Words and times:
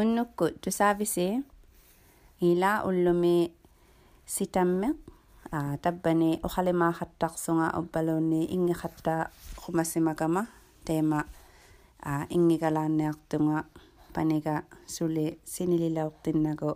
unnukku 0.00 0.44
tusaavisi 0.62 1.26
ila 2.48 2.84
ullumi 2.88 3.36
sitammeq 4.34 4.96
tabbani 5.84 6.30
uqalimaaqattaqsunga 6.46 7.66
ubbaluunni 7.80 8.40
ingiqatta 8.56 9.14
qumasimagama 9.60 10.42
teema 10.86 11.20
ingigalaanniartunga 12.36 13.58
paniga 14.14 14.54
suli 14.94 15.26
sinililauqtinnagu 15.52 16.70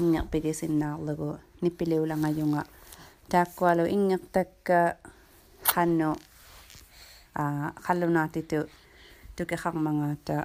ingeqpigisinnaarlugu 0.00 1.28
nippiliulangajunga 1.62 2.62
taakkualu 3.32 3.84
ingeqtakka 3.96 4.78
qannu 5.72 6.10
qallunaatitu 7.86 8.58
tukexarmangaata 9.36 10.36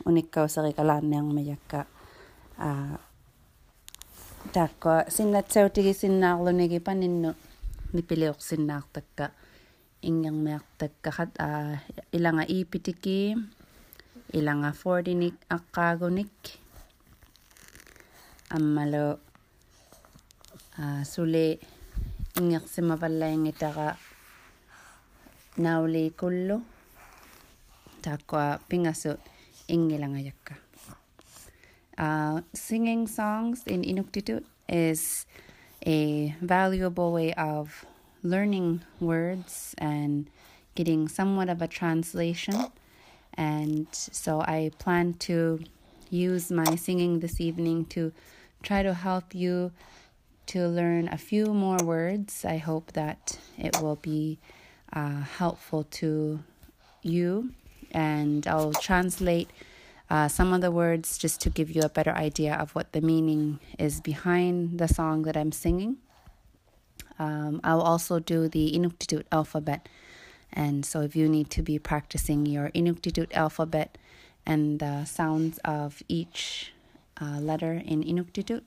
a 0.00 0.08
qallunaatitu 0.08 0.08
tukiqarmangaata 0.08 0.08
unikkauseriqalaanniarmayakka 0.08 1.86
a 2.58 2.70
taakkua 4.52 5.04
sinnatsautigisinnаарlunigi 5.08 6.80
paninnu 6.80 7.30
nipiliorsinnaartakka 7.92 9.30
ingermiartakkaqat 10.02 11.30
a 11.38 11.48
ilanga 12.12 12.44
iipitiki 12.48 13.36
ilanga 14.32 14.72
fortinik 14.72 15.34
aqqaagunik 15.56 16.36
аммалу 18.56 19.18
а 20.78 21.04
сули 21.04 21.60
ингерсимаваллаингитара 22.38 23.96
наули 25.58 26.12
куллу 26.20 26.62
тааккуа 28.02 28.58
пингасу 28.68 29.18
Ingilangajakka. 29.71 30.55
Uh, 31.97 32.41
singing 32.53 33.07
songs 33.07 33.63
in 33.65 33.83
Inuktitut 33.83 34.43
is 34.67 35.25
a 35.85 36.35
valuable 36.41 37.11
way 37.11 37.33
of 37.33 37.85
learning 38.23 38.81
words 38.99 39.73
and 39.77 40.29
getting 40.75 41.07
somewhat 41.07 41.49
of 41.49 41.61
a 41.61 41.67
translation. 41.67 42.55
And 43.33 43.87
so 43.91 44.41
I 44.41 44.71
plan 44.77 45.13
to 45.29 45.59
use 46.09 46.51
my 46.51 46.75
singing 46.75 47.19
this 47.19 47.39
evening 47.39 47.85
to 47.85 48.11
try 48.63 48.83
to 48.83 48.93
help 48.93 49.33
you 49.33 49.71
to 50.47 50.67
learn 50.67 51.07
a 51.07 51.17
few 51.17 51.53
more 51.53 51.79
words. 51.83 52.43
I 52.45 52.57
hope 52.57 52.91
that 52.93 53.39
it 53.57 53.81
will 53.81 53.95
be 53.95 54.37
uh, 54.91 55.21
helpful 55.21 55.83
to 56.01 56.39
you 57.01 57.53
and 57.91 58.47
I'll 58.47 58.73
translate 58.73 59.49
uh, 60.09 60.27
some 60.27 60.51
of 60.51 60.59
the 60.61 60.71
words 60.71 61.17
just 61.17 61.39
to 61.41 61.49
give 61.49 61.71
you 61.71 61.81
a 61.83 61.89
better 61.89 62.11
idea 62.11 62.55
of 62.55 62.71
what 62.75 62.91
the 62.91 63.01
meaning 63.01 63.59
is 63.79 64.01
behind 64.01 64.77
the 64.77 64.87
song 64.87 65.21
that 65.23 65.37
I'm 65.37 65.51
singing. 65.51 65.97
Um, 67.17 67.61
I'll 67.63 67.81
also 67.81 68.19
do 68.19 68.49
the 68.49 68.73
Inuktitut 68.73 69.23
alphabet. 69.31 69.87
And 70.51 70.85
so, 70.85 71.01
if 71.01 71.15
you 71.15 71.29
need 71.29 71.49
to 71.51 71.61
be 71.61 71.79
practicing 71.79 72.45
your 72.45 72.71
Inuktitut 72.71 73.31
alphabet 73.33 73.97
and 74.45 74.79
the 74.79 75.05
sounds 75.05 75.59
of 75.63 76.03
each 76.09 76.73
uh, 77.21 77.39
letter 77.39 77.81
in 77.85 78.03
Inuktitut, 78.03 78.63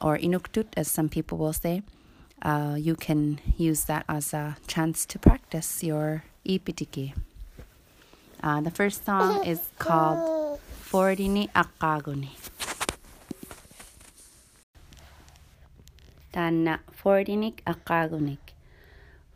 or 0.00 0.16
Inuktut, 0.16 0.68
as 0.76 0.90
some 0.90 1.10
people 1.10 1.36
will 1.36 1.52
say, 1.52 1.82
uh, 2.40 2.76
you 2.78 2.94
can 2.94 3.40
use 3.56 3.84
that 3.84 4.04
as 4.08 4.32
a 4.32 4.56
chance 4.66 5.04
to 5.06 5.18
practice 5.18 5.82
your 5.82 6.24
Ipitiki. 6.46 7.12
Uh, 8.44 8.60
the 8.60 8.70
first 8.70 9.06
song 9.08 9.40
is 9.40 9.72
called 9.80 10.60
Fordini 10.68 11.48
Akaguni. 11.56 12.28
Tanna 16.30 16.80
Fordinik 16.92 17.64
Akagunik. 17.64 18.52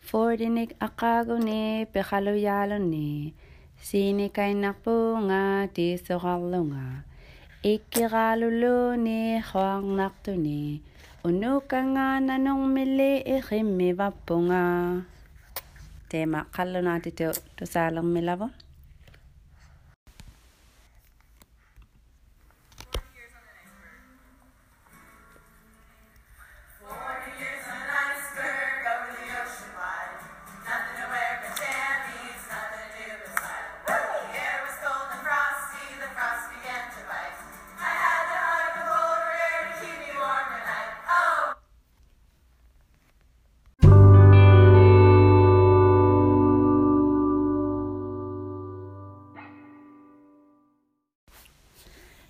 Fordinik 0.05 0.77
Akaguni 0.77 1.88
Pehaluyaluni. 1.88 3.33
Sini 3.81 4.28
kainakpunga 4.28 5.72
tisokalunga. 5.72 7.09
Ikiraluluni 7.65 9.41
hoang 9.41 9.97
naktuni. 9.97 10.84
Unukanga 11.25 12.21
nanong 12.21 12.69
mili 12.69 13.25
ikhimi 13.25 13.97
vapunga. 13.97 15.00
Tema 16.10 16.44
kalunati 16.53 17.09
to 17.16 17.33
to 17.56 17.65
salang 17.65 18.12
milavo. 18.12 18.68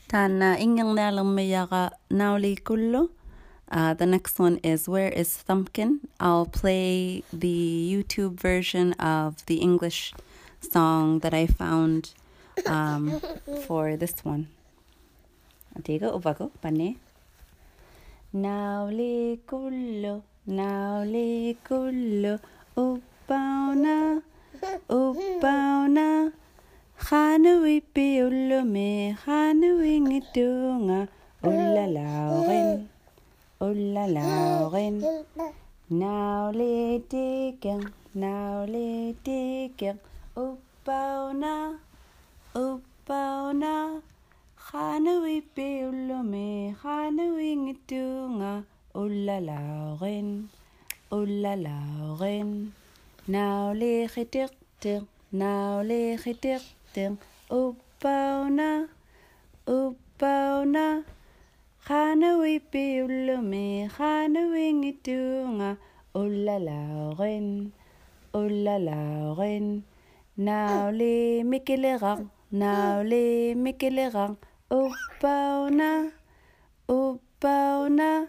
Tana 0.08 0.56
ingernalermiyaga 0.58 1.90
nauli 2.10 2.56
kullu. 2.56 3.10
Uh, 3.70 3.92
the 3.92 4.06
next 4.06 4.38
one 4.38 4.56
is 4.64 4.88
Where 4.88 5.10
is 5.10 5.44
Thumbkin? 5.46 6.00
I'll 6.18 6.46
play 6.46 7.22
the 7.30 7.90
YouTube 7.92 8.40
version 8.40 8.94
of 8.94 9.44
the 9.44 9.56
English 9.56 10.14
song 10.60 11.18
that 11.18 11.34
I 11.34 11.46
found 11.46 12.14
um, 12.64 13.20
for 13.66 13.96
this 13.96 14.24
one. 14.24 14.48
Pane. 15.76 16.96
Nauli 18.34 19.38
kullu, 19.46 20.22
nauli 20.48 21.56
kullu, 21.68 22.40
upauna, 22.76 24.22
upauna. 24.88 26.32
Hanui 27.06 27.80
pe 27.94 28.22
ulome, 28.26 29.16
hanui 29.24 30.00
ngitunga, 30.02 31.06
ulla 31.42 31.86
lauren, 31.86 32.90
ulla 33.60 34.04
lauren. 34.16 34.94
Now 35.88 36.50
letiken, 36.50 37.80
now 38.14 38.66
letiken, 38.66 39.96
uppauna, 40.36 41.78
uppauna. 42.52 44.02
Hanui 44.68 45.40
pe 45.54 45.86
ulome, 45.88 46.74
hanui 46.82 47.50
ngitunga, 47.62 48.64
ulla 48.94 49.38
ulla. 51.18 51.64
Now 53.28 53.72
letiken, 53.72 55.06
now 55.30 55.80
letiken. 55.80 56.77
Tik, 56.92 57.20
upauna, 57.50 58.88
upauna. 59.66 61.04
Hanui 61.88 62.60
piulume, 62.60 63.88
hanui 63.96 64.66
ngitunga, 64.76 65.80
ulalaurin, 66.12 67.72
ulalaurin. 68.36 69.84
Nauli 70.36 71.42
mikilerang, 71.44 72.28
nauli 72.52 73.56
mikilerang, 73.56 74.36
upauna, 74.68 76.12
upauna. 76.88 78.28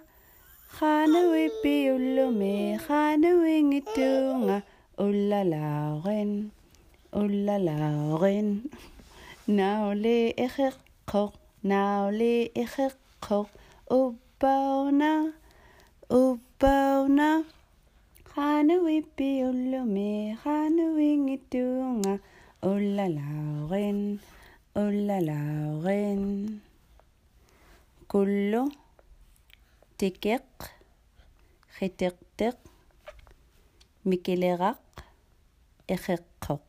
Hanui 0.79 1.51
piulume, 1.59 2.79
Olala, 7.11 8.13
Oren. 8.13 8.69
Naole 9.47 10.29
echer 10.37 10.75
kor. 11.07 11.33
Naole 11.63 12.51
echer 12.53 12.93
kor. 13.19 13.49
Obaona. 13.89 15.33
Obaona. 16.07 17.43
Hanui 18.35 19.01
pi 19.15 19.41
olome. 19.41 20.37
Hanui 20.43 21.17
ngitunga. 21.25 22.19
Olala, 22.61 23.25
Oren. 23.65 24.19
Olala, 24.75 25.39
Oren. 25.73 26.61
Kolo. 28.07 28.69
Tekek. 29.97 30.45
Getertek. 31.79 32.57
Mikeleraq. 34.05 34.77
Echer 35.89 36.21
kor. 36.39 36.68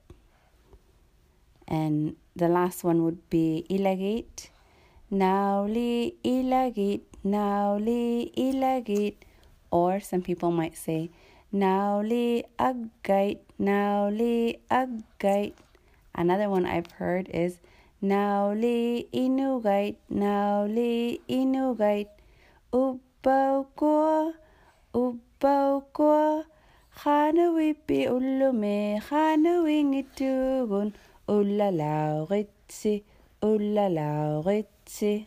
And 1.70 2.16
the 2.34 2.48
last 2.48 2.82
one 2.82 3.04
would 3.04 3.30
be 3.30 3.64
ilagate, 3.70 4.50
Nauli 5.12 6.14
ilagit, 6.24 7.02
nauli 7.24 8.32
ilagit. 8.36 9.14
Or 9.70 10.00
some 10.00 10.22
people 10.22 10.50
might 10.50 10.76
say, 10.76 11.10
Nauli 11.54 12.42
aggait, 12.58 13.38
nauli 13.60 14.58
aggait. 14.70 15.54
Another 16.14 16.50
one 16.50 16.66
I've 16.66 16.90
heard 16.98 17.28
is, 17.32 17.60
Nauli 18.02 19.06
inugait, 19.12 19.96
nauli 20.12 21.20
inugait. 21.28 22.08
oh 31.30 31.44
là 31.44 31.70
là, 31.70 32.24
rete, 32.28 33.04
oh 33.42 33.56
là 33.58 33.88
là, 33.88 34.42
rete. 34.42 35.26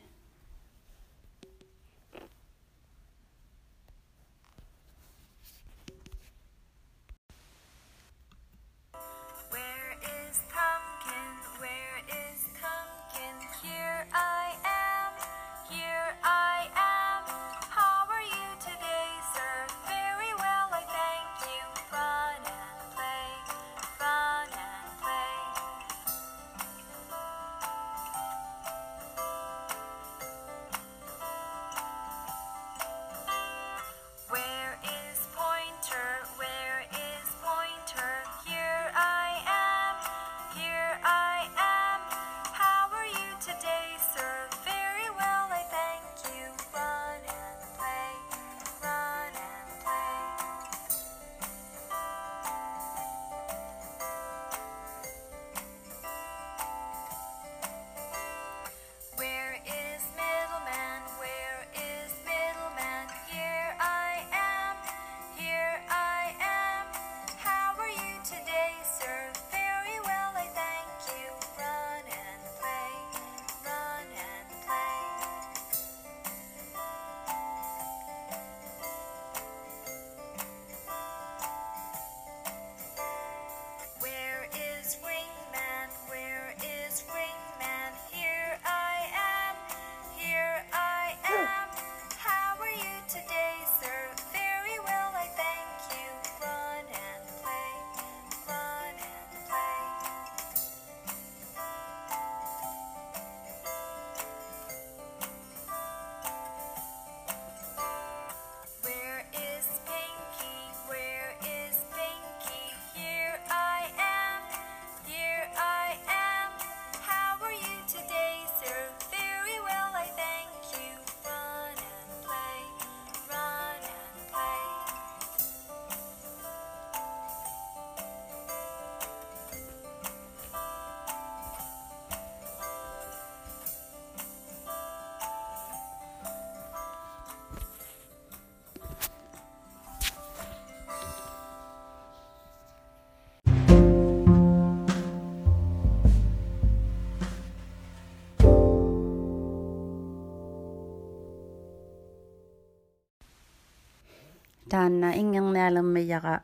таанна. 154.74 155.10
Ингерниалермияра 155.22 156.36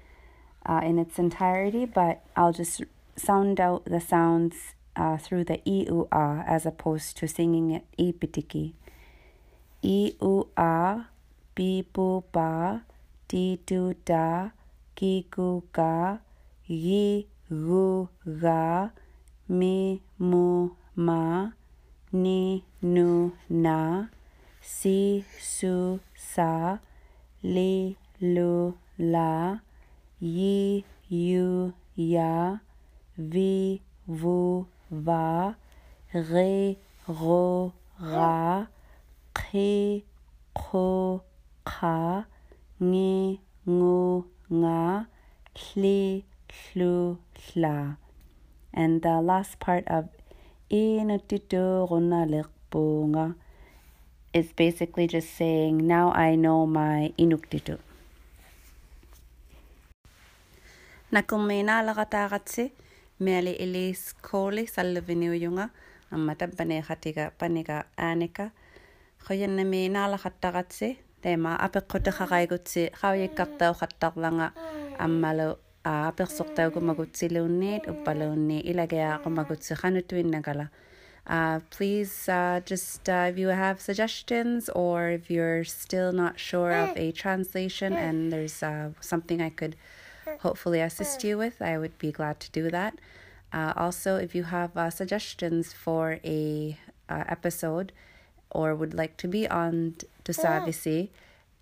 uh, 0.66 0.80
in 0.82 0.98
its 0.98 1.20
entirety, 1.20 1.84
but 1.86 2.24
I'll 2.34 2.52
just 2.52 2.82
sound 3.14 3.60
out 3.60 3.84
the 3.84 4.00
sounds 4.00 4.74
uh, 4.96 5.18
through 5.18 5.44
the 5.44 5.60
i 5.68 5.86
u 5.86 6.08
a 6.10 6.42
as 6.48 6.66
opposed 6.66 7.16
to 7.18 7.28
singing 7.28 7.70
it 7.70 7.84
i 7.96 8.10
pitiki. 8.10 8.72
I 9.84 10.16
u 10.20 10.48
a, 10.56 11.06
pi 11.54 11.84
pu 11.92 12.24
pa, 12.32 12.80
ti 13.28 13.60
tu 13.64 13.94
ta, 14.04 14.50
ki 14.96 15.28
gu 15.30 15.62
ga, 15.72 16.18
mi 19.58 20.00
mu 20.18 20.46
ma, 20.96 21.52
ni, 22.12 22.64
nu, 22.82 23.32
na, 23.48 24.08
si, 24.60 25.24
su, 25.38 26.00
sa, 26.14 26.78
li, 27.42 27.96
lu, 28.20 28.74
la, 28.98 29.60
yi, 30.20 30.84
yu, 31.08 31.72
ya, 31.96 32.60
vi, 33.16 33.80
vu, 34.06 34.66
va, 34.90 35.54
re, 36.12 36.76
ro, 37.08 37.72
ra, 37.98 38.66
qi, 39.34 40.04
qo, 40.52 41.20
qa, 41.64 42.26
ngi, 42.80 43.40
ngu, 43.66 44.24
nga, 44.60 45.06
hli, 45.56 46.24
hlu, 46.52 47.16
hla. 47.44 48.01
And 48.74 49.02
the 49.02 49.20
last 49.20 49.58
part 49.60 49.84
of 49.86 50.08
inutitu 50.70 51.88
runaliqpunga 51.90 53.34
is 54.32 54.52
basically 54.56 55.06
just 55.06 55.36
saying, 55.36 55.86
now 55.86 56.10
I 56.12 56.36
know 56.36 56.66
my 56.66 57.12
inuktitu. 57.18 57.78
Nakumina 61.12 61.84
laqataqatsi 61.84 62.72
meali 63.20 63.52
ilis 63.60 64.14
kooli 64.24 64.64
sallaviniujunga 64.66 65.68
amma 66.10 66.34
tabbane 66.34 66.80
khatiga 66.80 67.30
paniga 67.38 67.84
aanika 67.98 68.50
khoyanna 69.26 69.64
mina 69.64 70.08
laqattaqatsi 70.12 70.88
teema 71.22 71.52
apeqqutakhaqaigutsi 71.66 72.82
qauyikkartau 73.00 73.72
khattarlanga 73.80 74.48
ammalu 75.84 76.08
apersortaugumagutsiluunniit 76.08 77.88
uppaluunni 77.88 78.60
ilagiaqumagutsikhanutuinnakala 78.60 80.68
uh, 81.26 81.60
please 81.70 82.32
uh, 82.32 82.60
just 82.70 83.08
uh, 83.08 83.30
if 83.30 83.38
you 83.38 83.48
have 83.48 83.80
suggestions 83.80 84.68
or 84.74 85.08
if 85.08 85.30
you're 85.30 85.64
still 85.64 86.12
not 86.12 86.38
sure 86.38 86.72
of 86.72 86.96
a 86.96 87.12
translation 87.12 87.92
and 87.92 88.32
there's 88.32 88.62
uh, 88.62 88.90
something 89.00 89.40
I 89.40 89.50
could 89.50 89.76
hopefully 90.40 90.80
assist 90.80 91.24
you 91.24 91.38
with, 91.38 91.62
I 91.62 91.78
would 91.78 91.98
be 91.98 92.12
glad 92.12 92.40
to 92.40 92.50
do 92.50 92.70
that. 92.70 92.94
Uh, 93.52 93.72
also, 93.76 94.16
if 94.16 94.34
you 94.34 94.44
have 94.44 94.76
uh, 94.76 94.90
suggestions 94.90 95.72
for 95.72 96.18
a 96.24 96.78
uh, 97.08 97.24
episode 97.28 97.92
or 98.50 98.74
would 98.74 98.94
like 98.94 99.16
to 99.18 99.28
be 99.28 99.48
on 99.48 99.94
Tusavisi, 100.24 101.10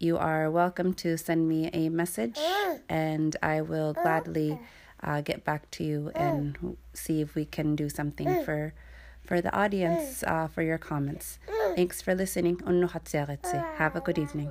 you 0.01 0.17
are 0.17 0.51
welcome 0.51 0.95
to 0.95 1.17
send 1.19 1.47
me 1.47 1.69
a 1.73 1.89
message 1.91 2.39
and 2.89 3.37
I 3.43 3.61
will 3.61 3.93
gladly 3.93 4.59
uh, 5.03 5.21
get 5.21 5.45
back 5.45 5.71
to 5.73 5.85
you 5.85 6.11
and 6.15 6.77
see 6.95 7.21
if 7.21 7.35
we 7.35 7.45
can 7.45 7.77
do 7.77 7.89
something 7.89 8.27
for 8.45 8.73
for 9.25 9.41
the 9.41 9.55
audience 9.55 10.23
uh, 10.25 10.49
for 10.49 10.63
your 10.63 10.79
comments. 10.79 11.39
Thanks 11.77 12.03
for 12.03 12.15
listening. 12.15 12.61
Have 13.77 13.95
a 13.95 14.01
good 14.01 14.19
evening. 14.19 14.51